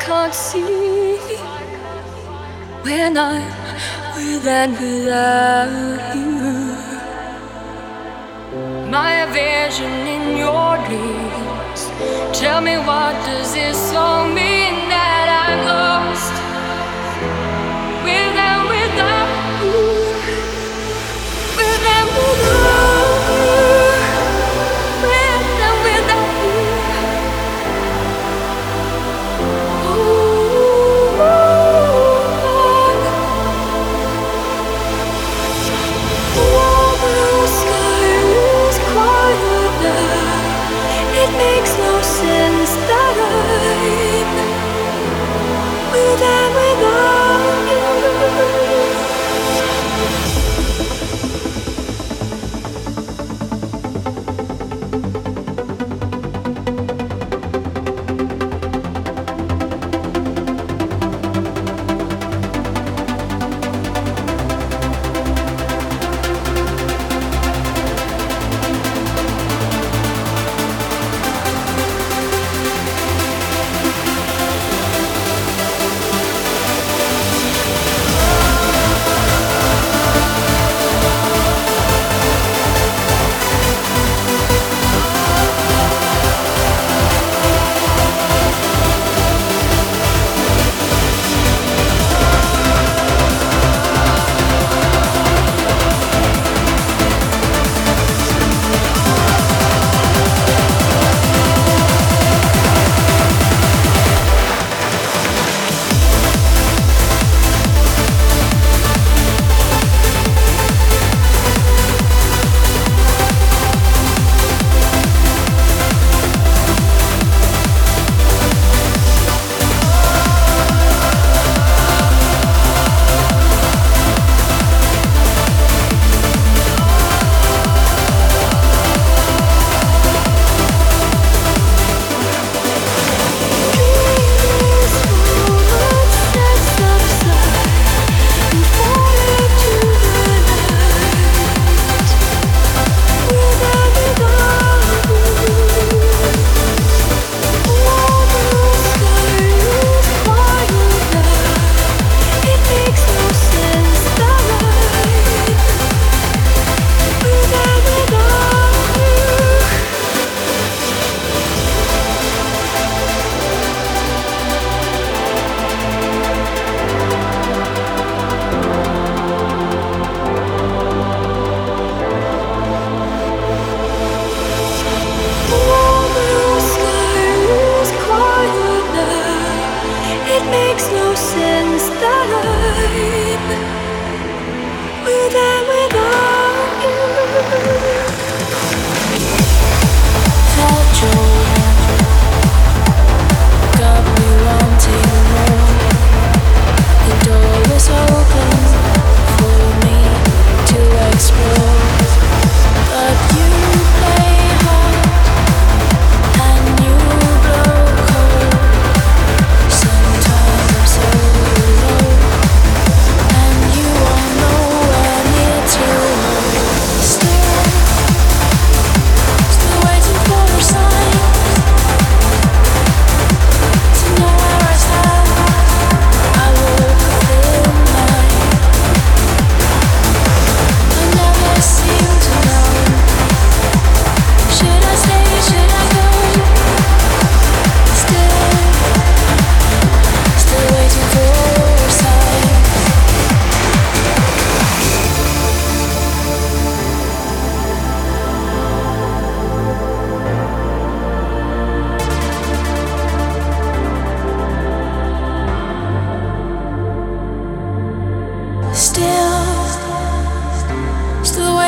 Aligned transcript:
can't 0.00 0.34
see 0.34 1.16
when 2.82 3.16
I'm 3.16 3.42
with 4.16 4.46
and. 4.46 5.03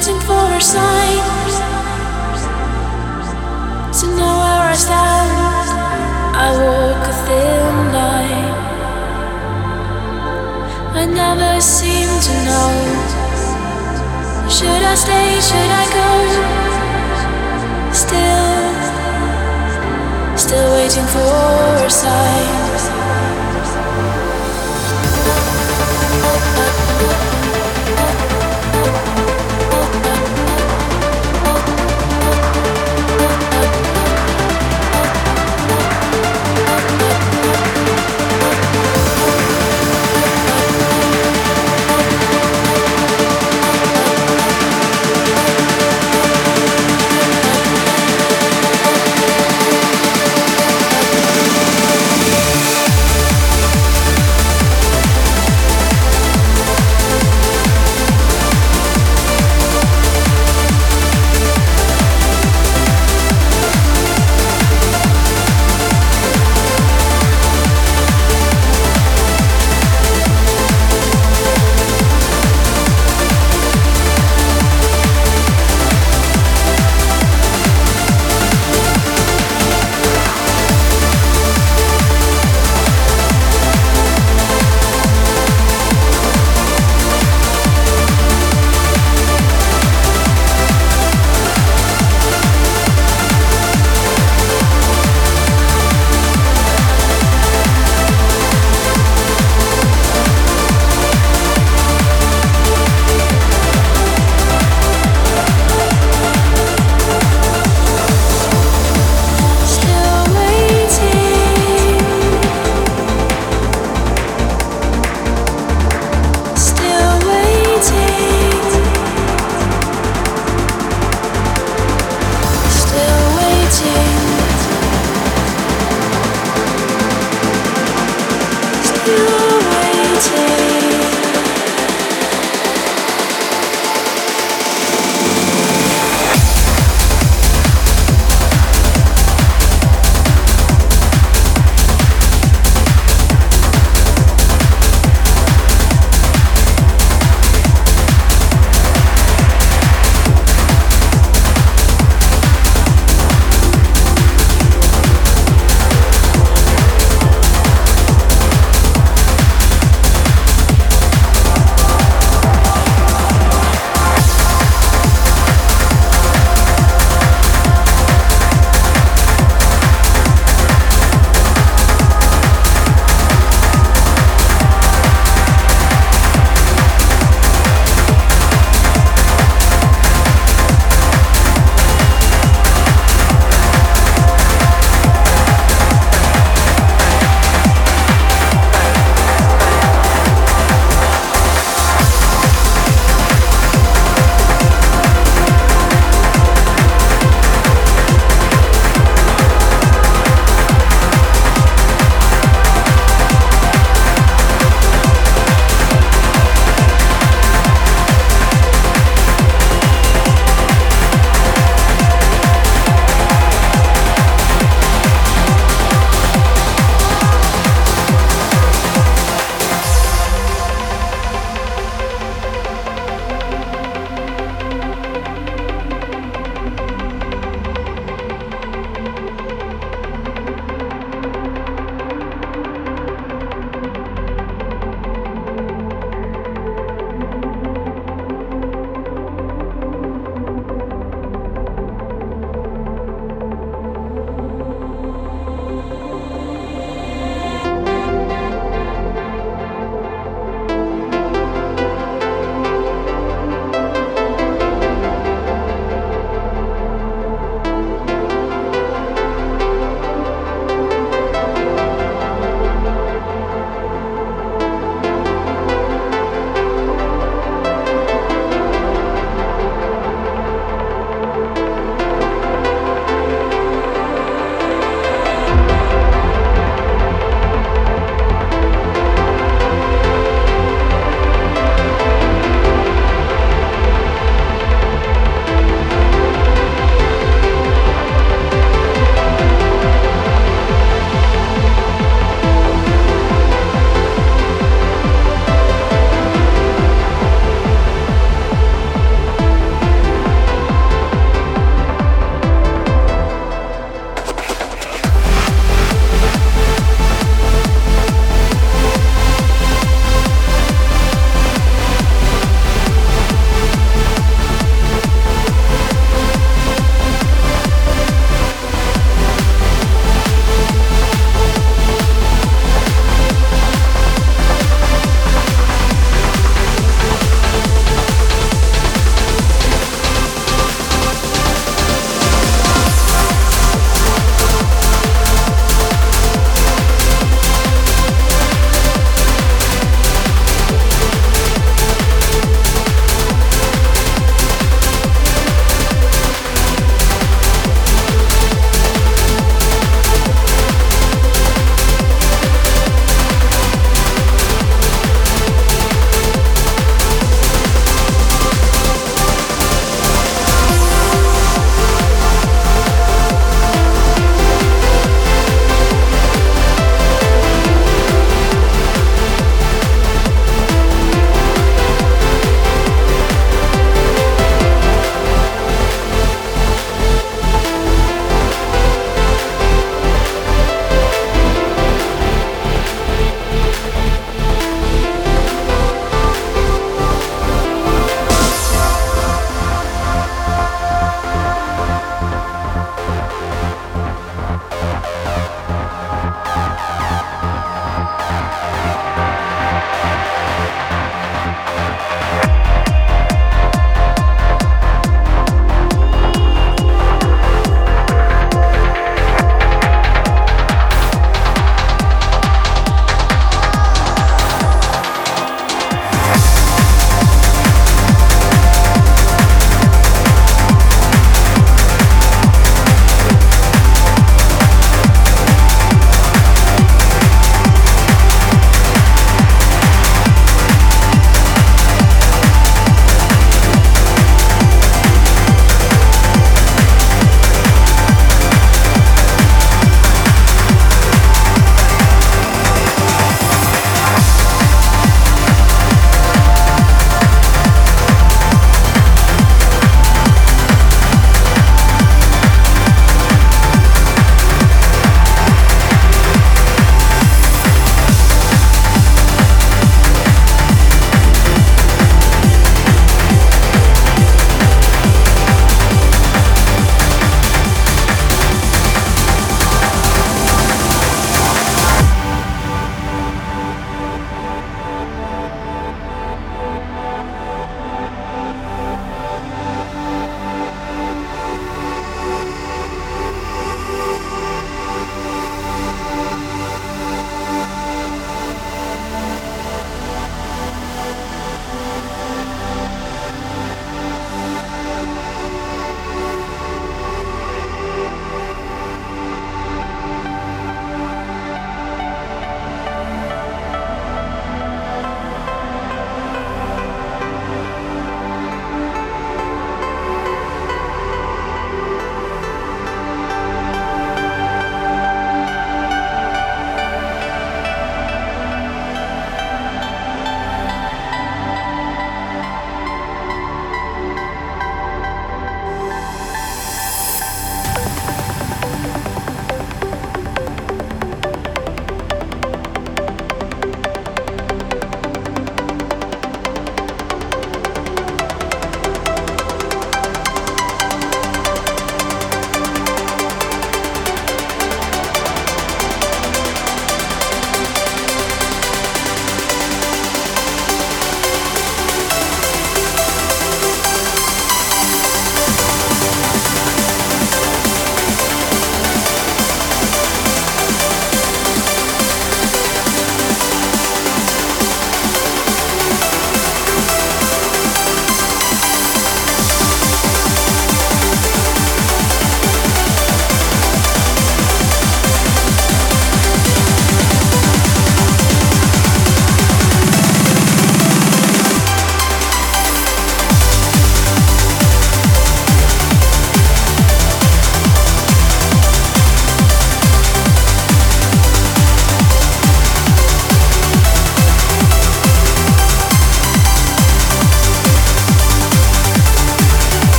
waiting 0.00 0.20
for 0.20 0.46
a 0.56 0.60
sign 0.62 1.20
to 3.92 4.06
know 4.16 4.34
where 4.40 4.64
I 4.72 4.74
stand. 4.74 5.68
I 6.44 6.48
walk 6.64 7.02
a 7.06 7.14
thin 7.26 7.92
line. 7.92 8.54
I 10.96 11.04
never 11.04 11.60
seem 11.60 12.08
to 12.26 12.32
know. 12.48 12.72
Should 14.48 14.82
I 14.92 14.94
stay? 14.94 15.40
Should 15.48 15.70
I 15.82 15.86
go? 15.98 16.10
Still, 17.92 18.64
still 20.38 20.68
waiting 20.76 21.08
for 21.12 21.84
a 21.84 21.90
sign. 21.90 22.69